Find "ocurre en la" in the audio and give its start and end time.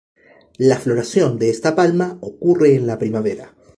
2.21-2.97